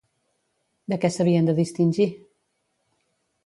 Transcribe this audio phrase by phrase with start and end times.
[0.93, 2.11] De què s'havien de distingir?